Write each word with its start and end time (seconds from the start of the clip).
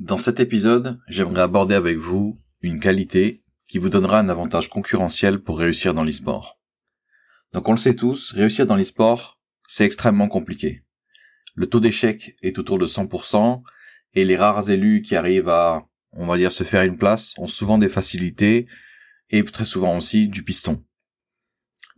Dans 0.00 0.16
cet 0.16 0.40
épisode, 0.40 0.98
j'aimerais 1.08 1.42
aborder 1.42 1.74
avec 1.74 1.98
vous 1.98 2.38
une 2.62 2.80
qualité 2.80 3.44
qui 3.68 3.76
vous 3.76 3.90
donnera 3.90 4.18
un 4.18 4.30
avantage 4.30 4.70
concurrentiel 4.70 5.40
pour 5.40 5.58
réussir 5.58 5.92
dans 5.92 6.02
l'e-sport. 6.02 6.58
Donc 7.52 7.68
on 7.68 7.72
le 7.72 7.78
sait 7.78 7.94
tous, 7.94 8.32
réussir 8.32 8.64
dans 8.64 8.76
l'e-sport, 8.76 9.38
c'est 9.68 9.84
extrêmement 9.84 10.28
compliqué. 10.28 10.86
Le 11.54 11.66
taux 11.66 11.80
d'échec 11.80 12.34
est 12.40 12.58
autour 12.58 12.78
de 12.78 12.86
100% 12.86 13.62
et 14.14 14.24
les 14.24 14.36
rares 14.36 14.70
élus 14.70 15.02
qui 15.02 15.16
arrivent 15.16 15.50
à, 15.50 15.86
on 16.12 16.26
va 16.26 16.38
dire, 16.38 16.50
se 16.50 16.64
faire 16.64 16.84
une 16.84 16.96
place 16.96 17.34
ont 17.36 17.46
souvent 17.46 17.76
des 17.76 17.90
facilités 17.90 18.68
et 19.28 19.44
très 19.44 19.66
souvent 19.66 19.98
aussi 19.98 20.28
du 20.28 20.44
piston. 20.44 20.82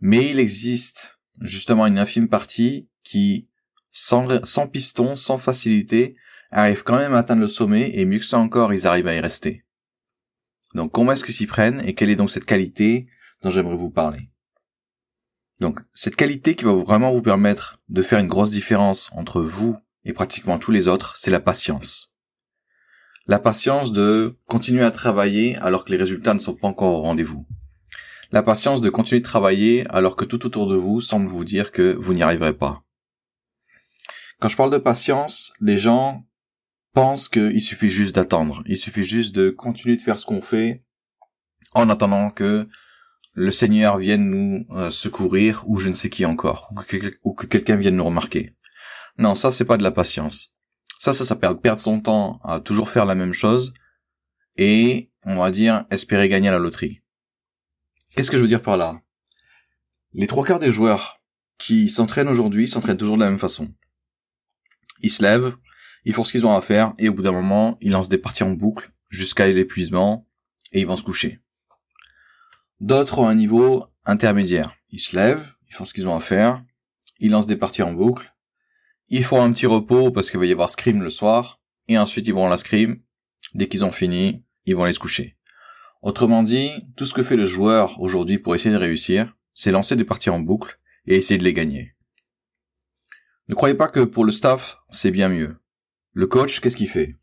Mais 0.01 0.29
il 0.29 0.39
existe 0.39 1.19
justement 1.39 1.87
une 1.87 1.99
infime 1.99 2.27
partie 2.27 2.89
qui, 3.01 3.47
sans, 3.91 4.45
sans 4.45 4.67
piston, 4.67 5.15
sans 5.15 5.37
facilité, 5.37 6.17
arrivent 6.53 6.83
quand 6.83 6.97
même 6.97 7.13
à 7.13 7.19
atteindre 7.19 7.41
le 7.41 7.47
sommet 7.47 7.91
et 7.93 8.05
mieux 8.05 8.19
que 8.19 8.25
ça 8.25 8.39
encore, 8.39 8.73
ils 8.73 8.87
arrivent 8.87 9.07
à 9.07 9.15
y 9.15 9.19
rester. 9.19 9.63
Donc 10.75 10.91
comment 10.91 11.11
est-ce 11.11 11.23
qu'ils 11.23 11.33
s'y 11.33 11.47
prennent 11.47 11.81
et 11.85 11.93
quelle 11.93 12.09
est 12.09 12.15
donc 12.15 12.29
cette 12.29 12.45
qualité 12.45 13.07
dont 13.41 13.51
j'aimerais 13.51 13.75
vous 13.75 13.91
parler? 13.91 14.29
Donc 15.59 15.79
cette 15.93 16.15
qualité 16.15 16.55
qui 16.55 16.65
va 16.65 16.73
vraiment 16.73 17.11
vous 17.11 17.21
permettre 17.21 17.79
de 17.89 18.01
faire 18.01 18.19
une 18.19 18.27
grosse 18.27 18.51
différence 18.51 19.11
entre 19.13 19.41
vous 19.41 19.77
et 20.03 20.13
pratiquement 20.13 20.57
tous 20.57 20.71
les 20.71 20.87
autres, 20.87 21.15
c'est 21.17 21.31
la 21.31 21.39
patience. 21.39 22.13
La 23.27 23.39
patience 23.39 23.93
de 23.93 24.37
continuer 24.47 24.83
à 24.83 24.91
travailler 24.91 25.55
alors 25.57 25.85
que 25.85 25.91
les 25.91 25.97
résultats 25.97 26.33
ne 26.33 26.39
sont 26.39 26.55
pas 26.55 26.67
encore 26.67 26.93
au 26.93 27.01
rendez-vous. 27.01 27.47
La 28.31 28.43
patience 28.43 28.81
de 28.81 28.89
continuer 28.89 29.21
de 29.21 29.25
travailler 29.25 29.85
alors 29.89 30.15
que 30.15 30.25
tout 30.25 30.45
autour 30.45 30.67
de 30.67 30.75
vous 30.75 30.99
semble 30.99 31.27
vous 31.27 31.45
dire 31.45 31.71
que 31.71 31.93
vous 31.93 32.13
n'y 32.13 32.23
arriverez 32.23 32.53
pas. 32.53 32.83
Quand 34.39 34.49
je 34.49 34.57
parle 34.57 34.71
de 34.71 34.77
patience, 34.77 35.53
les 35.61 35.77
gens 35.77 36.25
pense 36.93 37.27
qu'il 37.27 37.61
suffit 37.61 37.89
juste 37.89 38.15
d'attendre. 38.15 38.63
Il 38.65 38.77
suffit 38.77 39.03
juste 39.03 39.35
de 39.35 39.49
continuer 39.49 39.97
de 39.97 40.01
faire 40.01 40.19
ce 40.19 40.25
qu'on 40.25 40.41
fait 40.41 40.83
en 41.73 41.89
attendant 41.89 42.29
que 42.29 42.67
le 43.33 43.51
Seigneur 43.51 43.97
vienne 43.97 44.29
nous 44.29 44.65
euh, 44.75 44.91
secourir 44.91 45.63
ou 45.67 45.79
je 45.79 45.89
ne 45.89 45.95
sais 45.95 46.09
qui 46.09 46.25
encore 46.25 46.71
ou 47.23 47.33
que, 47.33 47.47
quelqu'un 47.47 47.75
vienne 47.75 47.95
nous 47.95 48.05
remarquer. 48.05 48.55
Non, 49.17 49.35
ça 49.35 49.51
c'est 49.51 49.65
pas 49.65 49.77
de 49.77 49.83
la 49.83 49.91
patience. 49.91 50.53
Ça, 50.99 51.11
ça, 51.11 51.35
perd, 51.35 51.61
perdre 51.61 51.81
son 51.81 51.99
temps 51.99 52.39
à 52.43 52.59
toujours 52.59 52.89
faire 52.89 53.05
la 53.05 53.15
même 53.15 53.33
chose 53.33 53.73
et 54.57 55.11
on 55.25 55.37
va 55.37 55.51
dire 55.51 55.85
espérer 55.89 56.29
gagner 56.29 56.49
à 56.49 56.53
la 56.53 56.59
loterie. 56.59 57.01
Qu'est-ce 58.15 58.31
que 58.31 58.37
je 58.37 58.43
veux 58.43 58.47
dire 58.47 58.61
par 58.61 58.77
là? 58.77 59.01
Les 60.13 60.27
trois 60.27 60.45
quarts 60.45 60.59
des 60.59 60.71
joueurs 60.71 61.21
qui 61.57 61.89
s'entraînent 61.89 62.29
aujourd'hui 62.29 62.67
s'entraînent 62.67 62.97
toujours 62.97 63.17
de 63.17 63.23
la 63.23 63.29
même 63.29 63.39
façon. 63.39 63.73
Ils 65.01 65.09
se 65.09 65.23
lèvent, 65.23 65.55
ils 66.05 66.13
font 66.13 66.23
ce 66.23 66.31
qu'ils 66.31 66.45
ont 66.45 66.55
à 66.55 66.61
faire, 66.61 66.93
et 66.97 67.09
au 67.09 67.13
bout 67.13 67.21
d'un 67.21 67.31
moment, 67.31 67.77
ils 67.81 67.91
lancent 67.91 68.09
des 68.09 68.17
parties 68.17 68.43
en 68.43 68.51
boucle, 68.51 68.91
jusqu'à 69.09 69.47
l'épuisement, 69.47 70.27
et 70.71 70.81
ils 70.81 70.87
vont 70.87 70.95
se 70.95 71.03
coucher. 71.03 71.39
D'autres 72.79 73.19
ont 73.19 73.27
un 73.27 73.35
niveau 73.35 73.85
intermédiaire. 74.05 74.75
Ils 74.89 74.99
se 74.99 75.15
lèvent, 75.15 75.53
ils 75.69 75.73
font 75.73 75.85
ce 75.85 75.93
qu'ils 75.93 76.07
ont 76.07 76.15
à 76.15 76.19
faire, 76.19 76.63
ils 77.19 77.31
lancent 77.31 77.47
des 77.47 77.55
parties 77.55 77.83
en 77.83 77.93
boucle, 77.93 78.33
ils 79.07 79.23
font 79.23 79.41
un 79.41 79.51
petit 79.51 79.65
repos 79.65 80.11
parce 80.11 80.29
qu'il 80.29 80.39
va 80.39 80.45
y 80.45 80.51
avoir 80.51 80.69
scrim 80.69 81.01
le 81.01 81.09
soir, 81.09 81.61
et 81.87 81.97
ensuite 81.97 82.27
ils 82.27 82.33
vont 82.33 82.45
à 82.45 82.49
la 82.49 82.57
scrim, 82.57 82.99
dès 83.53 83.67
qu'ils 83.67 83.85
ont 83.85 83.91
fini, 83.91 84.43
ils 84.65 84.75
vont 84.75 84.83
aller 84.83 84.93
se 84.93 84.99
coucher. 84.99 85.37
Autrement 86.01 86.43
dit, 86.43 86.71
tout 86.97 87.05
ce 87.05 87.13
que 87.13 87.23
fait 87.23 87.37
le 87.37 87.45
joueur 87.45 87.99
aujourd'hui 88.01 88.37
pour 88.37 88.55
essayer 88.55 88.73
de 88.73 88.79
réussir, 88.79 89.35
c'est 89.53 89.71
lancer 89.71 89.95
des 89.95 90.03
parties 90.03 90.29
en 90.29 90.39
boucle 90.39 90.79
et 91.05 91.15
essayer 91.15 91.37
de 91.37 91.43
les 91.43 91.53
gagner. 91.53 91.95
Ne 93.49 93.55
croyez 93.55 93.75
pas 93.75 93.87
que 93.87 94.01
pour 94.01 94.25
le 94.25 94.31
staff, 94.31 94.77
c'est 94.89 95.11
bien 95.11 95.29
mieux. 95.29 95.57
Le 96.15 96.27
coach, 96.27 96.59
qu'est-ce 96.59 96.77
qu'il 96.77 96.89
fait? 96.89 97.17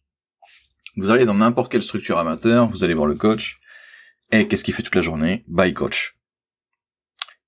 Vous 0.97 1.11
allez 1.11 1.25
dans 1.25 1.35
n'importe 1.35 1.71
quelle 1.71 1.83
structure 1.83 2.19
amateur, 2.19 2.69
vous 2.69 2.83
allez 2.83 2.95
voir 2.95 3.07
le 3.07 3.15
coach, 3.15 3.61
et 4.33 4.49
qu'est-ce 4.49 4.65
qu'il 4.65 4.75
fait 4.75 4.83
toute 4.83 4.97
la 4.97 5.03
journée? 5.03 5.45
Bah, 5.47 5.69
il 5.69 5.75
coach. 5.75 6.19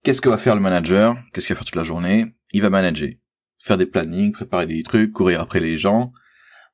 Qu'est-ce 0.04 0.20
que 0.20 0.28
va 0.28 0.38
faire 0.38 0.54
le 0.54 0.60
manager? 0.60 1.16
Qu'est-ce 1.32 1.48
qu'il 1.48 1.54
va 1.54 1.58
faire 1.58 1.66
toute 1.66 1.74
la 1.74 1.82
journée? 1.82 2.32
Il 2.52 2.62
va 2.62 2.70
manager. 2.70 3.10
Faire 3.58 3.76
des 3.76 3.86
plannings, 3.86 4.30
préparer 4.30 4.66
des 4.66 4.84
trucs, 4.84 5.12
courir 5.12 5.40
après 5.40 5.58
les 5.58 5.78
gens. 5.78 6.12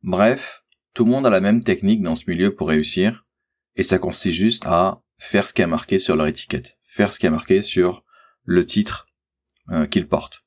Bref, 0.02 0.62
tout 0.92 1.06
le 1.06 1.12
monde 1.12 1.26
a 1.26 1.30
la 1.30 1.40
même 1.40 1.64
technique 1.64 2.02
dans 2.02 2.14
ce 2.14 2.24
milieu 2.28 2.54
pour 2.54 2.68
réussir, 2.68 3.26
et 3.74 3.82
ça 3.82 3.98
consiste 3.98 4.36
juste 4.36 4.66
à 4.66 5.02
faire 5.16 5.48
ce 5.48 5.54
qui 5.54 5.62
est 5.62 5.66
marqué 5.66 5.98
sur 5.98 6.14
leur 6.14 6.26
étiquette, 6.26 6.78
faire 6.82 7.10
ce 7.10 7.18
qui 7.18 7.24
est 7.24 7.30
marqué 7.30 7.62
sur 7.62 8.04
le 8.44 8.66
titre 8.66 9.06
euh, 9.70 9.86
qu'ils 9.86 10.08
portent. 10.08 10.44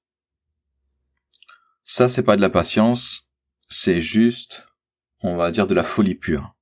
Ça, 1.84 2.08
c'est 2.08 2.24
pas 2.24 2.36
de 2.36 2.42
la 2.42 2.50
patience, 2.50 3.31
c'est 3.72 4.02
juste, 4.02 4.68
on 5.22 5.38
va 5.38 5.50
dire, 5.50 5.66
de 5.66 5.74
la 5.74 5.84
folie 5.84 6.16
pure. 6.16 6.56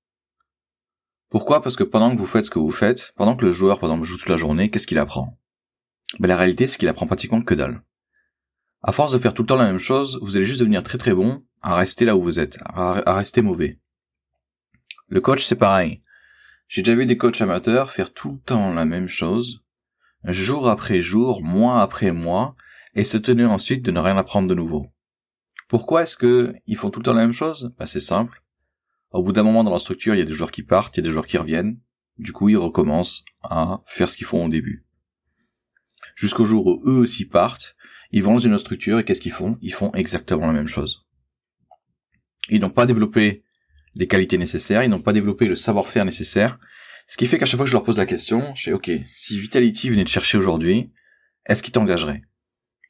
Pourquoi? 1.30 1.62
Parce 1.62 1.76
que 1.76 1.84
pendant 1.84 2.12
que 2.14 2.20
vous 2.20 2.28
faites 2.28 2.46
ce 2.46 2.50
que 2.52 2.60
vous 2.60 2.72
faites, 2.72 3.14
pendant 3.16 3.36
que 3.36 3.46
le 3.46 3.52
joueur, 3.52 3.80
par 3.80 3.90
exemple, 3.90 4.08
joue 4.08 4.18
toute 4.18 4.30
la 4.30 4.38
journée, 4.38 4.70
qu'est-ce 4.70 4.88
qu'il 4.88 5.00
apprend? 5.00 5.40
Ben, 6.20 6.28
La 6.28 6.38
réalité, 6.38 6.68
c'est 6.68 6.78
qu'il 6.78 6.88
apprend 6.88 7.08
pratiquement 7.08 7.42
que 7.42 7.56
dalle. 7.56 7.82
À 8.84 8.92
force 8.92 9.12
de 9.12 9.18
faire 9.18 9.34
tout 9.34 9.42
le 9.42 9.48
temps 9.48 9.58
la 9.58 9.66
même 9.66 9.80
chose, 9.80 10.20
vous 10.22 10.38
allez 10.38 10.46
juste 10.46 10.60
devenir 10.60 10.84
très 10.84 10.98
très 11.00 11.14
bon 11.14 11.44
à 11.62 11.76
rester 11.76 12.06
là 12.06 12.16
où 12.16 12.22
vous 12.22 12.40
êtes, 12.40 12.60
à, 12.64 13.14
rester 13.14 13.42
mauvais. 13.42 13.80
Le 15.08 15.20
coach, 15.20 15.44
c'est 15.44 15.56
pareil. 15.56 16.00
J'ai 16.68 16.84
déjà 16.84 16.96
vu 16.96 17.08
des 17.08 17.18
coachs 17.18 17.42
amateurs 17.42 17.92
faire 17.92 18.14
tout 18.14 18.34
le 18.34 18.40
temps 18.40 18.74
la 18.74 18.86
même 18.86 19.10
chose, 19.10 19.64
jour 20.24 20.70
après 20.70 21.02
jour, 21.02 21.44
mois 21.44 21.82
après 21.82 22.12
mois, 22.12 22.56
et 22.94 23.04
se 23.04 23.18
tenir 23.18 23.52
ensuite 23.52 23.84
de 23.84 23.92
ne 23.92 24.00
rien 24.00 24.16
apprendre 24.16 24.48
de 24.48 24.56
nouveau. 24.56 24.92
Pourquoi 25.70 26.02
est-ce 26.04 26.18
que 26.18 26.56
ils 26.66 26.76
font 26.76 26.90
tout 26.90 27.00
le 27.00 27.06
temps 27.06 27.14
la 27.14 27.22
même 27.22 27.34
chose? 27.34 27.72
Bah, 27.78 27.88
C'est 27.88 28.00
simple. 28.00 28.44
Au 29.12 29.24
bout 29.24 29.32
d'un 29.32 29.44
moment 29.44 29.64
dans 29.64 29.72
la 29.72 29.80
structure, 29.80 30.16
il 30.16 30.18
y 30.18 30.22
a 30.22 30.26
des 30.26 30.34
joueurs 30.34 30.52
qui 30.52 30.64
partent, 30.64 30.98
il 30.98 31.00
y 31.00 31.04
a 31.04 31.08
des 31.08 31.12
joueurs 31.12 31.28
qui 31.28 31.38
reviennent. 31.38 31.80
Du 32.18 32.34
coup, 32.34 32.50
ils 32.50 32.58
recommencent 32.58 33.24
à 33.44 33.80
faire 33.86 34.10
ce 34.10 34.18
qu'ils 34.18 34.26
font 34.26 34.46
au 34.46 34.50
début. 34.50 34.86
Jusqu'au 36.16 36.44
jour 36.44 36.66
où 36.66 36.82
eux 36.90 36.98
aussi 36.98 37.26
partent, 37.26 37.76
ils 38.12 38.24
vont 38.24 38.34
dans 38.34 38.40
une 38.40 38.54
autre 38.54 38.62
structure 38.62 39.00
et 39.00 39.06
qu'est-ce 39.06 39.22
qu'ils 39.22 39.32
font? 39.32 39.58
Ils 39.62 39.74
font 39.74 39.92
exactement 39.94 40.48
la 40.48 40.54
même 40.54 40.68
chose. 40.68 41.08
Ils 42.50 42.60
n'ont 42.60 42.72
pas 42.72 42.88
développé 42.88 43.44
les 43.94 44.08
qualités 44.08 44.38
nécessaires, 44.40 44.84
ils 44.84 44.90
n'ont 44.90 45.02
pas 45.02 45.14
développé 45.14 45.46
le 45.46 45.56
savoir-faire 45.56 46.04
nécessaire. 46.04 46.60
Ce 47.08 47.16
qui 47.16 47.28
fait 47.28 47.38
qu'à 47.38 47.46
chaque 47.46 47.58
fois 47.58 47.66
que 47.66 47.70
je 47.70 47.76
leur 47.76 47.84
pose 47.84 47.98
la 47.98 48.06
question, 48.06 48.54
je 48.56 48.64
fais 48.64 48.74
OK, 48.74 48.90
si 49.08 49.40
Vitality 49.40 49.90
venait 49.90 50.04
te 50.04 50.10
chercher 50.10 50.38
aujourd'hui, 50.38 50.92
est-ce 51.46 51.62
qu'il 51.62 51.72
t'engagerait 51.72 52.22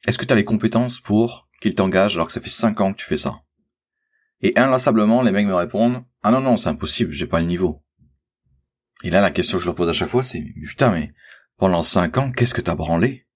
Est-ce 0.06 0.16
que 0.16 0.24
tu 0.24 0.32
as 0.32 0.36
les 0.36 0.44
compétences 0.44 0.98
pour 0.98 1.49
qu'il 1.60 1.74
t'engage 1.74 2.16
alors 2.16 2.26
que 2.26 2.32
ça 2.32 2.40
fait 2.40 2.50
5 2.50 2.80
ans 2.80 2.92
que 2.92 2.98
tu 2.98 3.06
fais 3.06 3.18
ça. 3.18 3.42
Et 4.40 4.58
inlassablement, 4.58 5.22
les 5.22 5.32
mecs 5.32 5.46
me 5.46 5.54
répondent, 5.54 6.04
ah 6.22 6.30
non, 6.30 6.40
non, 6.40 6.56
c'est 6.56 6.68
impossible, 6.68 7.12
j'ai 7.12 7.26
pas 7.26 7.40
le 7.40 7.46
niveau. 7.46 7.82
Et 9.02 9.10
là, 9.10 9.20
la 9.20 9.30
question 9.30 9.58
que 9.58 9.62
je 9.62 9.68
leur 9.68 9.74
pose 9.74 9.88
à 9.88 9.92
chaque 9.92 10.08
fois, 10.08 10.22
c'est, 10.22 10.42
putain, 10.66 10.90
mais 10.90 11.10
pendant 11.56 11.82
5 11.82 12.16
ans, 12.18 12.32
qu'est-ce 12.32 12.54
que 12.54 12.60
t'as 12.60 12.74
branlé? 12.74 13.26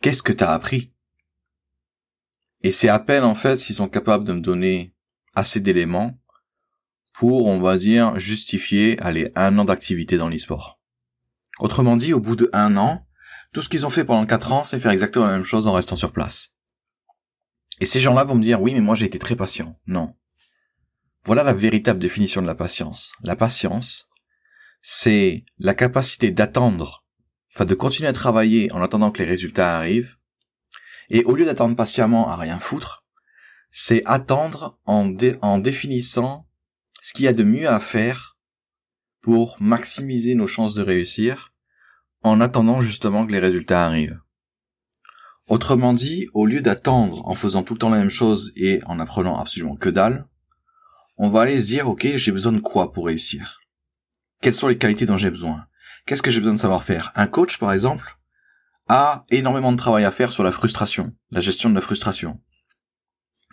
Qu'est-ce 0.00 0.22
que 0.22 0.32
t'as 0.32 0.52
appris? 0.52 0.92
Et 2.62 2.72
c'est 2.72 2.88
à 2.88 2.98
peine, 2.98 3.24
en 3.24 3.34
fait, 3.34 3.56
s'ils 3.56 3.76
sont 3.76 3.88
capables 3.88 4.26
de 4.26 4.32
me 4.32 4.40
donner 4.40 4.94
assez 5.34 5.60
d'éléments 5.60 6.18
pour, 7.14 7.46
on 7.46 7.60
va 7.60 7.76
dire, 7.76 8.18
justifier, 8.18 9.00
aller 9.00 9.30
un 9.36 9.56
an 9.58 9.64
d'activité 9.64 10.16
dans 10.16 10.28
l'e-sport. 10.28 10.80
Autrement 11.60 11.96
dit, 11.96 12.12
au 12.12 12.20
bout 12.20 12.36
de 12.36 12.50
un 12.52 12.76
an, 12.76 13.06
tout 13.52 13.62
ce 13.62 13.68
qu'ils 13.68 13.86
ont 13.86 13.90
fait 13.90 14.04
pendant 14.04 14.26
4 14.26 14.52
ans, 14.52 14.64
c'est 14.64 14.80
faire 14.80 14.92
exactement 14.92 15.26
la 15.26 15.32
même 15.32 15.44
chose 15.44 15.66
en 15.66 15.72
restant 15.72 15.96
sur 15.96 16.12
place. 16.12 16.52
Et 17.80 17.86
ces 17.86 18.00
gens-là 18.00 18.24
vont 18.24 18.34
me 18.34 18.42
dire, 18.42 18.60
oui, 18.60 18.74
mais 18.74 18.80
moi 18.80 18.94
j'ai 18.94 19.06
été 19.06 19.18
très 19.18 19.36
patient. 19.36 19.78
Non. 19.86 20.14
Voilà 21.24 21.42
la 21.42 21.52
véritable 21.52 21.98
définition 21.98 22.42
de 22.42 22.46
la 22.46 22.54
patience. 22.54 23.12
La 23.22 23.36
patience, 23.36 24.08
c'est 24.82 25.44
la 25.58 25.74
capacité 25.74 26.30
d'attendre, 26.30 27.04
enfin 27.54 27.64
de 27.64 27.74
continuer 27.74 28.08
à 28.08 28.12
travailler 28.12 28.72
en 28.72 28.82
attendant 28.82 29.10
que 29.10 29.22
les 29.22 29.28
résultats 29.28 29.76
arrivent, 29.76 30.16
et 31.10 31.24
au 31.24 31.34
lieu 31.34 31.44
d'attendre 31.44 31.76
patiemment 31.76 32.28
à 32.28 32.36
rien 32.36 32.58
foutre, 32.58 33.04
c'est 33.70 34.02
attendre 34.06 34.78
en, 34.86 35.06
définissant 35.58 36.48
ce 37.02 37.12
qu'il 37.12 37.24
y 37.24 37.28
a 37.28 37.32
de 37.32 37.44
mieux 37.44 37.68
à 37.68 37.80
faire 37.80 38.38
pour 39.20 39.56
maximiser 39.60 40.34
nos 40.34 40.46
chances 40.46 40.74
de 40.74 40.82
réussir, 40.82 41.52
en 42.22 42.40
attendant 42.40 42.80
justement 42.80 43.26
que 43.26 43.32
les 43.32 43.38
résultats 43.38 43.86
arrivent. 43.86 44.20
Autrement 45.48 45.94
dit, 45.94 46.28
au 46.34 46.44
lieu 46.44 46.60
d'attendre 46.60 47.26
en 47.26 47.34
faisant 47.34 47.62
tout 47.62 47.72
le 47.72 47.78
temps 47.78 47.88
la 47.88 47.98
même 47.98 48.10
chose 48.10 48.52
et 48.54 48.80
en 48.84 49.00
apprenant 49.00 49.38
absolument 49.40 49.76
que 49.76 49.88
dalle, 49.88 50.26
on 51.16 51.30
va 51.30 51.40
aller 51.40 51.58
se 51.58 51.66
dire, 51.66 51.88
ok, 51.88 52.06
j'ai 52.16 52.32
besoin 52.32 52.52
de 52.52 52.60
quoi 52.60 52.92
pour 52.92 53.06
réussir? 53.06 53.60
Quelles 54.42 54.54
sont 54.54 54.68
les 54.68 54.76
qualités 54.76 55.06
dont 55.06 55.16
j'ai 55.16 55.30
besoin? 55.30 55.66
Qu'est-ce 56.04 56.22
que 56.22 56.30
j'ai 56.30 56.40
besoin 56.40 56.54
de 56.54 56.60
savoir 56.60 56.84
faire? 56.84 57.12
Un 57.14 57.26
coach, 57.26 57.56
par 57.56 57.72
exemple, 57.72 58.18
a 58.88 59.24
énormément 59.30 59.72
de 59.72 59.78
travail 59.78 60.04
à 60.04 60.10
faire 60.10 60.32
sur 60.32 60.44
la 60.44 60.52
frustration, 60.52 61.14
la 61.30 61.40
gestion 61.40 61.70
de 61.70 61.74
la 61.74 61.80
frustration. 61.80 62.40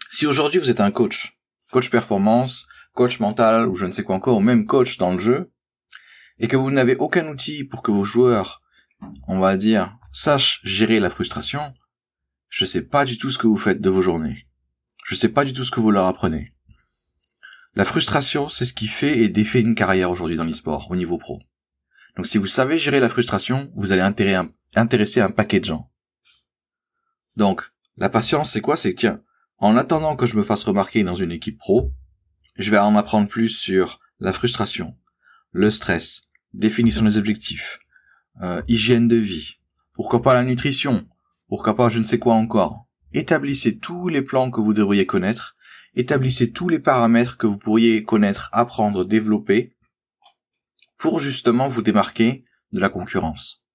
Si 0.10 0.28
aujourd'hui 0.28 0.60
vous 0.60 0.70
êtes 0.70 0.82
un 0.82 0.92
coach, 0.92 1.38
coach 1.72 1.90
performance, 1.90 2.68
coach 2.94 3.20
mental 3.20 3.68
ou 3.68 3.76
je 3.76 3.86
ne 3.86 3.94
sais 3.94 4.04
quoi 4.04 4.16
encore, 4.16 4.38
ou 4.38 4.42
même 4.42 4.66
coach 4.66 4.98
dans 4.98 5.14
le 5.14 5.20
jeu, 5.20 5.52
et 6.40 6.48
que 6.48 6.58
vous 6.58 6.72
n'avez 6.72 6.98
aucun 6.98 7.28
outil 7.30 7.64
pour 7.64 7.82
que 7.82 7.92
vos 7.92 8.04
joueurs, 8.04 8.62
on 9.28 9.40
va 9.40 9.56
dire, 9.56 9.98
sachent 10.12 10.60
gérer 10.64 11.00
la 11.00 11.10
frustration, 11.10 11.74
je 12.50 12.66
sais 12.66 12.82
pas 12.82 13.06
du 13.06 13.18
tout 13.18 13.32
ce 13.32 13.38
que 13.38 13.48
vous 13.48 13.58
faites 13.58 13.82
de 13.82 13.90
vos 13.90 14.02
journées. 14.02 14.48
Je 15.06 15.16
sais 15.16 15.30
pas 15.30 15.46
du 15.46 15.54
tout 15.54 15.64
ce 15.64 15.72
que 15.72 15.80
vous 15.80 15.92
leur 15.92 16.06
apprenez. 16.06 16.54
La 17.76 17.86
frustration, 17.86 18.48
c'est 18.48 18.66
ce 18.66 18.74
qui 18.74 18.88
fait 18.88 19.20
et 19.20 19.30
défait 19.30 19.62
une 19.62 19.76
carrière 19.76 20.10
aujourd'hui 20.10 20.38
dans 20.38 20.46
l'e-sport, 20.46 20.90
au 20.90 20.96
niveau 20.96 21.18
pro. 21.18 21.42
Donc 22.16 22.26
si 22.26 22.38
vous 22.38 22.48
savez 22.48 22.78
gérer 22.78 23.00
la 23.00 23.10
frustration, 23.10 23.72
vous 23.76 23.92
allez 23.92 24.02
intéresser 24.76 25.22
un 25.22 25.32
paquet 25.32 25.60
de 25.60 25.66
gens. 25.66 25.92
Donc, 27.36 27.72
la 27.98 28.10
patience, 28.10 28.52
c'est 28.52 28.62
quoi? 28.62 28.78
C'est 28.78 28.94
que 28.94 29.00
tiens, 29.00 29.20
en 29.58 29.76
attendant 29.78 30.16
que 30.16 30.26
je 30.26 30.38
me 30.38 30.44
fasse 30.44 30.64
remarquer 30.64 31.04
dans 31.04 31.14
une 31.14 31.32
équipe 31.32 31.58
pro, 31.58 31.94
je 32.58 32.72
vais 32.72 32.78
en 32.78 32.96
apprendre 32.96 33.28
plus 33.28 33.50
sur 33.50 34.00
la 34.20 34.32
frustration, 34.32 34.98
le 35.52 35.70
stress, 35.72 36.30
définition 36.54 37.04
des 37.04 37.18
objectifs, 37.18 37.80
euh, 38.42 38.62
hygiène 38.68 39.08
de 39.08 39.16
vie, 39.18 39.60
pourquoi 39.94 40.22
pas 40.22 40.34
la 40.34 40.44
nutrition, 40.44 41.08
pourquoi 41.48 41.76
pas 41.76 41.90
je 41.90 42.00
ne 42.00 42.06
sais 42.06 42.20
quoi 42.20 42.34
encore. 42.34 42.88
Établissez 43.14 43.78
tous 43.78 44.08
les 44.08 44.22
plans 44.22 44.52
que 44.52 44.62
vous 44.62 44.74
devriez 44.74 45.06
connaître, 45.06 45.56
établissez 45.96 46.52
tous 46.52 46.70
les 46.70 46.80
paramètres 46.80 47.38
que 47.38 47.48
vous 47.48 47.58
pourriez 47.58 48.04
connaître, 48.04 48.50
apprendre, 48.52 49.06
développer, 49.06 49.76
pour 50.98 51.20
justement 51.20 51.68
vous 51.68 51.82
démarquer 51.82 52.44
de 52.72 52.80
la 52.80 52.90
concurrence. 52.90 53.66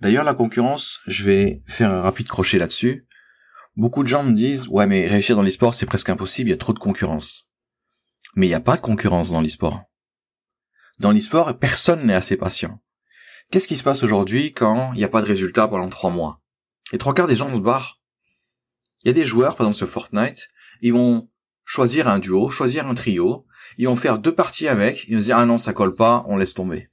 D'ailleurs, 0.00 0.24
la 0.24 0.34
concurrence, 0.34 1.00
je 1.06 1.24
vais 1.24 1.60
faire 1.68 1.94
un 1.94 2.00
rapide 2.00 2.26
crochet 2.26 2.58
là-dessus. 2.58 3.06
Beaucoup 3.76 4.02
de 4.02 4.08
gens 4.08 4.24
me 4.24 4.32
disent, 4.32 4.66
ouais, 4.68 4.86
mais 4.86 5.06
réussir 5.06 5.36
dans 5.36 5.42
l'e-sport, 5.42 5.74
c'est 5.74 5.86
presque 5.86 6.10
impossible, 6.10 6.48
il 6.48 6.52
y 6.52 6.54
a 6.54 6.58
trop 6.58 6.72
de 6.72 6.78
concurrence. 6.78 7.48
Mais 8.34 8.46
il 8.46 8.50
n'y 8.50 8.54
a 8.54 8.60
pas 8.60 8.76
de 8.76 8.80
concurrence 8.80 9.30
dans 9.30 9.40
l'e-sport. 9.40 9.84
Dans 10.98 11.12
l'e-sport, 11.12 11.56
personne 11.58 12.04
n'est 12.06 12.14
assez 12.14 12.36
patient. 12.36 12.80
Qu'est-ce 13.52 13.68
qui 13.68 13.76
se 13.76 13.82
passe 13.82 14.02
aujourd'hui 14.02 14.54
quand 14.54 14.94
il 14.94 14.96
n'y 14.96 15.04
a 15.04 15.10
pas 15.10 15.20
de 15.20 15.26
résultat 15.26 15.68
pendant 15.68 15.90
trois 15.90 16.08
mois? 16.08 16.40
Les 16.90 16.96
trois 16.96 17.12
quarts 17.12 17.26
des 17.26 17.36
gens 17.36 17.52
se 17.52 17.58
barrent. 17.58 18.00
Il 19.04 19.08
y 19.08 19.10
a 19.10 19.12
des 19.12 19.26
joueurs, 19.26 19.56
par 19.56 19.66
exemple 19.66 19.76
sur 19.76 19.88
Fortnite, 19.90 20.48
ils 20.80 20.94
vont 20.94 21.28
choisir 21.66 22.08
un 22.08 22.18
duo, 22.18 22.48
choisir 22.48 22.86
un 22.86 22.94
trio, 22.94 23.44
ils 23.76 23.88
vont 23.88 23.94
faire 23.94 24.18
deux 24.18 24.34
parties 24.34 24.68
avec, 24.68 25.06
ils 25.06 25.16
vont 25.16 25.20
se 25.20 25.26
dire 25.26 25.36
ah 25.36 25.44
non 25.44 25.58
ça 25.58 25.74
colle 25.74 25.94
pas, 25.94 26.24
on 26.28 26.38
laisse 26.38 26.54
tomber. 26.54 26.88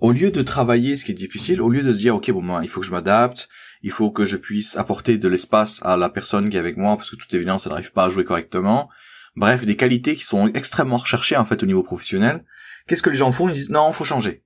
Au 0.00 0.10
lieu 0.10 0.32
de 0.32 0.42
travailler 0.42 0.96
ce 0.96 1.04
qui 1.04 1.12
est 1.12 1.14
difficile, 1.14 1.62
au 1.62 1.68
lieu 1.68 1.84
de 1.84 1.92
se 1.92 1.98
dire 1.98 2.16
ok 2.16 2.32
bon 2.32 2.44
ben, 2.44 2.60
il 2.64 2.68
faut 2.68 2.80
que 2.80 2.86
je 2.86 2.90
m'adapte, 2.90 3.48
il 3.82 3.92
faut 3.92 4.10
que 4.10 4.24
je 4.24 4.36
puisse 4.36 4.76
apporter 4.76 5.18
de 5.18 5.28
l'espace 5.28 5.80
à 5.84 5.96
la 5.96 6.08
personne 6.08 6.50
qui 6.50 6.56
est 6.56 6.60
avec 6.60 6.76
moi 6.76 6.96
parce 6.96 7.10
que 7.10 7.16
toute 7.16 7.32
évidence 7.32 7.66
elle 7.66 7.74
n'arrive 7.74 7.92
pas 7.92 8.06
à 8.06 8.08
jouer 8.08 8.24
correctement. 8.24 8.90
Bref, 9.36 9.64
des 9.64 9.76
qualités 9.76 10.16
qui 10.16 10.24
sont 10.24 10.48
extrêmement 10.48 10.96
recherchées 10.96 11.36
en 11.36 11.44
fait 11.44 11.62
au 11.62 11.66
niveau 11.66 11.84
professionnel. 11.84 12.44
Qu'est-ce 12.88 13.04
que 13.04 13.10
les 13.10 13.16
gens 13.16 13.30
font? 13.30 13.48
Ils 13.48 13.54
disent 13.54 13.70
non, 13.70 13.92
faut 13.92 14.04
changer. 14.04 14.42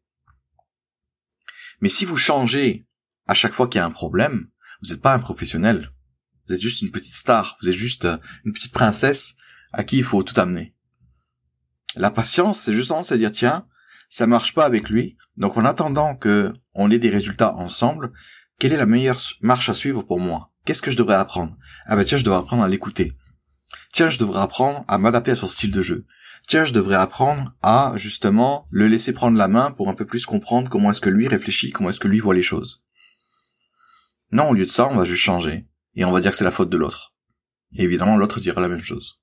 Mais 1.82 1.90
si 1.90 2.06
vous 2.06 2.16
changez 2.16 2.86
à 3.26 3.34
chaque 3.34 3.52
fois 3.52 3.68
qu'il 3.68 3.80
y 3.80 3.82
a 3.82 3.86
un 3.86 3.90
problème, 3.90 4.48
vous 4.82 4.90
n'êtes 4.90 5.02
pas 5.02 5.12
un 5.12 5.18
professionnel. 5.18 5.90
Vous 6.46 6.54
êtes 6.54 6.60
juste 6.60 6.80
une 6.80 6.90
petite 6.90 7.14
star. 7.14 7.56
Vous 7.60 7.68
êtes 7.68 7.74
juste 7.74 8.06
euh, 8.06 8.16
une 8.44 8.52
petite 8.52 8.72
princesse 8.72 9.34
à 9.72 9.84
qui 9.84 9.98
il 9.98 10.04
faut 10.04 10.22
tout 10.22 10.40
amener. 10.40 10.74
La 11.94 12.10
patience, 12.10 12.60
c'est 12.60 12.72
justement 12.72 13.02
se 13.02 13.14
dire 13.14 13.32
tiens, 13.32 13.66
ça 14.08 14.26
marche 14.26 14.54
pas 14.54 14.64
avec 14.64 14.88
lui. 14.88 15.16
Donc 15.36 15.56
en 15.56 15.64
attendant 15.64 16.16
que 16.16 16.54
on 16.74 16.90
ait 16.90 16.98
des 16.98 17.10
résultats 17.10 17.54
ensemble, 17.54 18.12
quelle 18.58 18.72
est 18.72 18.78
la 18.78 18.86
meilleure 18.86 19.20
marche 19.40 19.68
à 19.68 19.74
suivre 19.74 20.02
pour 20.02 20.20
moi? 20.20 20.52
Qu'est-ce 20.64 20.82
que 20.82 20.90
je 20.90 20.96
devrais 20.96 21.16
apprendre? 21.16 21.56
Ah 21.86 21.96
ben 21.96 22.04
tiens, 22.04 22.18
je 22.18 22.24
devrais 22.24 22.40
apprendre 22.40 22.62
à 22.62 22.68
l'écouter. 22.68 23.12
Tiens, 23.92 24.08
je 24.08 24.18
devrais 24.18 24.40
apprendre 24.40 24.84
à 24.88 24.98
m'adapter 24.98 25.32
à 25.32 25.36
son 25.36 25.48
style 25.48 25.72
de 25.72 25.82
jeu 25.82 26.06
tiens, 26.48 26.64
je 26.64 26.72
devrais 26.72 26.96
apprendre 26.96 27.52
à 27.62 27.92
justement 27.96 28.66
le 28.70 28.86
laisser 28.86 29.12
prendre 29.12 29.36
la 29.36 29.48
main 29.48 29.70
pour 29.70 29.88
un 29.88 29.94
peu 29.94 30.06
plus 30.06 30.26
comprendre 30.26 30.70
comment 30.70 30.90
est-ce 30.90 31.00
que 31.00 31.10
lui 31.10 31.28
réfléchit, 31.28 31.70
comment 31.70 31.90
est-ce 31.90 32.00
que 32.00 32.08
lui 32.08 32.20
voit 32.20 32.34
les 32.34 32.42
choses. 32.42 32.82
Non, 34.30 34.50
au 34.50 34.54
lieu 34.54 34.64
de 34.64 34.70
ça, 34.70 34.88
on 34.88 34.96
va 34.96 35.04
juste 35.04 35.22
changer 35.22 35.66
et 35.94 36.04
on 36.04 36.10
va 36.10 36.20
dire 36.20 36.30
que 36.30 36.36
c'est 36.36 36.44
la 36.44 36.50
faute 36.50 36.70
de 36.70 36.76
l'autre. 36.76 37.14
Et 37.74 37.84
évidemment, 37.84 38.16
l'autre 38.16 38.40
dira 38.40 38.60
la 38.60 38.68
même 38.68 38.82
chose. 38.82 39.20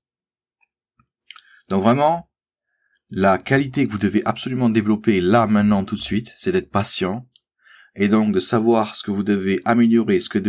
Donc 1.67 1.83
vraiment, 1.83 2.29
la 3.09 3.37
qualité 3.37 3.87
que 3.87 3.91
vous 3.91 3.97
devez 3.97 4.21
absolument 4.25 4.69
développer 4.69 5.21
là, 5.21 5.47
maintenant, 5.47 5.83
tout 5.83 5.95
de 5.95 5.99
suite, 5.99 6.33
c'est 6.37 6.51
d'être 6.51 6.71
patient 6.71 7.27
et 7.95 8.07
donc 8.07 8.33
de 8.33 8.39
savoir 8.39 8.95
ce 8.95 9.03
que 9.03 9.11
vous 9.11 9.23
devez 9.23 9.61
améliorer, 9.65 10.19
ce 10.19 10.29
que, 10.29 10.39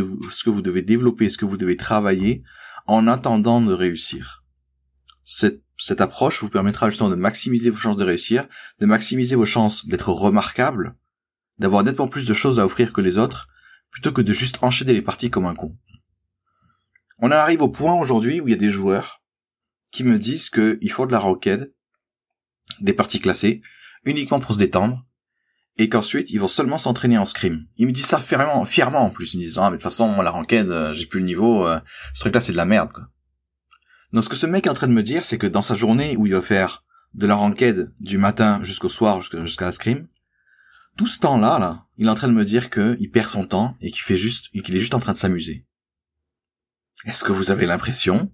vous 0.50 0.62
devez 0.62 0.82
développer, 0.82 1.28
ce 1.30 1.38
que 1.38 1.46
vous 1.46 1.56
devez 1.56 1.76
travailler 1.76 2.42
en 2.86 3.06
attendant 3.06 3.60
de 3.60 3.72
réussir. 3.72 4.44
Cette 5.24 5.62
cette 5.80 6.00
approche 6.00 6.42
vous 6.42 6.50
permettra 6.50 6.90
justement 6.90 7.10
de 7.10 7.14
maximiser 7.14 7.70
vos 7.70 7.78
chances 7.78 7.96
de 7.96 8.04
réussir, 8.04 8.46
de 8.80 8.86
maximiser 8.86 9.34
vos 9.34 9.44
chances 9.44 9.86
d'être 9.86 10.10
remarquable, 10.10 10.94
d'avoir 11.58 11.84
nettement 11.84 12.08
plus 12.08 12.26
de 12.26 12.34
choses 12.34 12.60
à 12.60 12.66
offrir 12.66 12.92
que 12.92 13.00
les 13.00 13.18
autres, 13.18 13.48
plutôt 13.90 14.12
que 14.12 14.20
de 14.20 14.32
juste 14.32 14.62
enchaîner 14.62 14.92
les 14.92 15.02
parties 15.02 15.30
comme 15.30 15.46
un 15.46 15.54
con. 15.54 15.76
On 17.18 17.30
arrive 17.30 17.62
au 17.62 17.68
point 17.68 17.94
aujourd'hui 17.94 18.40
où 18.40 18.48
il 18.48 18.50
y 18.50 18.54
a 18.54 18.58
des 18.58 18.70
joueurs 18.70 19.22
qui 19.90 20.04
me 20.04 20.18
disent 20.18 20.50
qu'il 20.50 20.90
faut 20.90 21.06
de 21.06 21.12
la 21.12 21.18
roquette, 21.18 21.74
des 22.80 22.92
parties 22.92 23.20
classées, 23.20 23.62
uniquement 24.04 24.40
pour 24.40 24.54
se 24.54 24.58
détendre, 24.58 25.04
et 25.76 25.88
qu'ensuite 25.88 26.30
ils 26.30 26.40
vont 26.40 26.48
seulement 26.48 26.78
s'entraîner 26.78 27.18
en 27.18 27.24
scrim. 27.24 27.66
Ils 27.76 27.86
me 27.86 27.92
disent 27.92 28.06
ça 28.06 28.20
fièrement, 28.20 29.04
en 29.04 29.10
plus. 29.10 29.34
Ils 29.34 29.38
me 29.38 29.42
disent 29.42 29.58
ah 29.58 29.70
mais 29.70 29.76
de 29.76 29.76
toute 29.76 29.82
façon 29.82 30.20
la 30.20 30.30
ranked 30.30 30.68
euh, 30.68 30.92
j'ai 30.92 31.06
plus 31.06 31.20
le 31.20 31.26
niveau, 31.26 31.66
euh, 31.66 31.80
ce 32.12 32.20
truc 32.20 32.34
là 32.34 32.40
c'est 32.40 32.52
de 32.52 32.58
la 32.58 32.66
merde 32.66 32.92
quoi. 32.92 33.04
Donc 34.12 34.24
ce 34.24 34.28
que 34.28 34.36
ce 34.36 34.46
mec 34.46 34.66
est 34.66 34.70
en 34.70 34.74
train 34.74 34.88
de 34.88 34.92
me 34.92 35.02
dire, 35.02 35.24
c'est 35.24 35.38
que 35.38 35.46
dans 35.46 35.62
sa 35.62 35.74
journée 35.74 36.16
où 36.16 36.26
il 36.26 36.32
va 36.32 36.42
faire 36.42 36.84
de 37.14 37.26
la 37.26 37.34
ranked 37.34 37.92
du 38.00 38.18
matin 38.18 38.62
jusqu'au 38.62 38.88
soir, 38.88 39.20
jusqu'à 39.20 39.64
la 39.64 39.72
scrim, 39.72 40.08
tout 40.96 41.06
ce 41.06 41.18
temps-là, 41.20 41.58
là, 41.58 41.86
il 41.96 42.06
est 42.06 42.10
en 42.10 42.14
train 42.14 42.28
de 42.28 42.32
me 42.32 42.44
dire 42.44 42.70
qu'il 42.70 43.10
perd 43.10 43.28
son 43.28 43.46
temps 43.46 43.76
et 43.80 43.90
qu'il 43.90 44.02
fait 44.02 44.16
juste, 44.16 44.50
qu'il 44.50 44.76
est 44.76 44.80
juste 44.80 44.94
en 44.94 45.00
train 45.00 45.12
de 45.12 45.18
s'amuser. 45.18 45.66
Est-ce 47.06 47.24
que 47.24 47.32
vous 47.32 47.50
avez 47.50 47.66
l'impression 47.66 48.32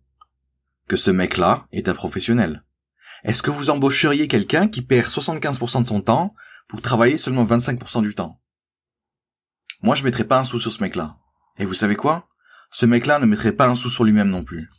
que 0.88 0.96
ce 0.96 1.10
mec-là 1.10 1.66
est 1.72 1.88
un 1.88 1.94
professionnel? 1.94 2.64
Est-ce 3.22 3.42
que 3.42 3.50
vous 3.50 3.70
embaucheriez 3.70 4.28
quelqu'un 4.28 4.68
qui 4.68 4.82
perd 4.82 5.08
75% 5.08 5.82
de 5.82 5.86
son 5.86 6.00
temps 6.00 6.34
pour 6.68 6.82
travailler 6.82 7.16
seulement 7.16 7.44
25% 7.44 8.02
du 8.02 8.14
temps? 8.14 8.40
Moi, 9.82 9.94
je 9.94 10.04
mettrais 10.04 10.24
pas 10.24 10.38
un 10.38 10.44
sou 10.44 10.58
sur 10.58 10.72
ce 10.72 10.82
mec-là. 10.82 11.18
Et 11.58 11.64
vous 11.64 11.74
savez 11.74 11.96
quoi? 11.96 12.28
Ce 12.70 12.86
mec-là 12.86 13.18
ne 13.18 13.26
mettrait 13.26 13.52
pas 13.52 13.68
un 13.68 13.74
sou 13.74 13.88
sur 13.88 14.04
lui-même 14.04 14.30
non 14.30 14.42
plus. 14.42 14.70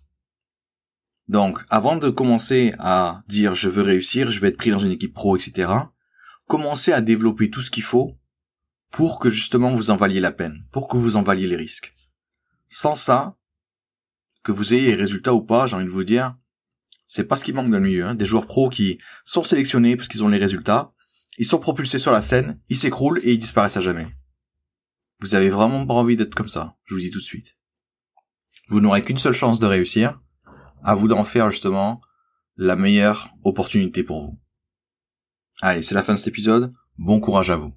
Donc, 1.27 1.59
avant 1.69 1.97
de 1.97 2.09
commencer 2.09 2.73
à 2.79 3.23
dire 3.27 3.53
je 3.53 3.69
veux 3.69 3.83
réussir, 3.83 4.31
je 4.31 4.39
vais 4.39 4.47
être 4.49 4.57
pris 4.57 4.71
dans 4.71 4.79
une 4.79 4.91
équipe 4.91 5.13
pro, 5.13 5.35
etc., 5.35 5.69
commencez 6.47 6.93
à 6.93 7.01
développer 7.01 7.49
tout 7.49 7.61
ce 7.61 7.69
qu'il 7.69 7.83
faut 7.83 8.17
pour 8.91 9.19
que 9.19 9.29
justement 9.29 9.75
vous 9.75 9.89
en 9.89 9.97
valiez 9.97 10.21
la 10.21 10.31
peine, 10.31 10.63
pour 10.71 10.87
que 10.87 10.95
vous 10.95 11.17
en 11.17 11.23
valiez 11.23 11.47
les 11.47 11.57
risques. 11.57 11.93
Sans 12.69 12.95
ça, 12.95 13.37
que 14.43 14.53
vous 14.53 14.73
ayez 14.73 14.87
les 14.87 14.95
résultats 14.95 15.33
ou 15.33 15.41
pas, 15.41 15.67
j'ai 15.67 15.75
envie 15.75 15.85
de 15.85 15.89
vous 15.89 16.05
dire, 16.05 16.37
c'est 17.05 17.25
pas 17.25 17.35
ce 17.35 17.43
qui 17.43 17.53
manque 17.53 17.69
dans 17.69 17.79
le 17.79 17.83
milieu. 17.83 18.13
Des 18.15 18.25
joueurs 18.25 18.45
pros 18.45 18.69
qui 18.69 18.97
sont 19.25 19.43
sélectionnés 19.43 19.97
parce 19.97 20.07
qu'ils 20.07 20.23
ont 20.23 20.29
les 20.29 20.37
résultats, 20.37 20.93
ils 21.37 21.45
sont 21.45 21.59
propulsés 21.59 21.99
sur 21.99 22.11
la 22.11 22.21
scène, 22.21 22.59
ils 22.69 22.77
s'écroulent 22.77 23.19
et 23.23 23.33
ils 23.33 23.39
disparaissent 23.39 23.77
à 23.77 23.81
jamais. 23.81 24.07
Vous 25.19 25.35
avez 25.35 25.49
vraiment 25.49 25.85
pas 25.85 25.95
envie 25.95 26.15
d'être 26.15 26.35
comme 26.35 26.49
ça, 26.49 26.77
je 26.85 26.93
vous 26.93 27.01
dis 27.01 27.11
tout 27.11 27.19
de 27.19 27.23
suite. 27.23 27.57
Vous 28.69 28.79
n'aurez 28.79 29.03
qu'une 29.03 29.17
seule 29.17 29.33
chance 29.33 29.59
de 29.59 29.65
réussir, 29.65 30.19
à 30.83 30.95
vous 30.95 31.07
d'en 31.07 31.23
faire 31.23 31.49
justement 31.49 32.01
la 32.55 32.75
meilleure 32.75 33.29
opportunité 33.43 34.03
pour 34.03 34.21
vous. 34.21 34.39
Allez, 35.61 35.81
c'est 35.81 35.95
la 35.95 36.03
fin 36.03 36.13
de 36.13 36.17
cet 36.17 36.27
épisode. 36.27 36.73
Bon 36.97 37.19
courage 37.19 37.49
à 37.49 37.55
vous. 37.55 37.76